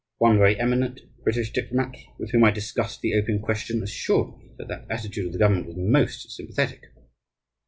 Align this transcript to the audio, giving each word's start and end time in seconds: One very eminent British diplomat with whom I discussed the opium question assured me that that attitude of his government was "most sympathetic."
One 0.17 0.39
very 0.39 0.59
eminent 0.59 1.01
British 1.23 1.51
diplomat 1.53 1.95
with 2.17 2.31
whom 2.31 2.43
I 2.43 2.49
discussed 2.49 3.01
the 3.01 3.13
opium 3.13 3.39
question 3.39 3.83
assured 3.83 4.35
me 4.39 4.49
that 4.57 4.67
that 4.67 4.87
attitude 4.89 5.27
of 5.27 5.33
his 5.33 5.37
government 5.39 5.67
was 5.67 5.77
"most 5.77 6.31
sympathetic." 6.31 6.85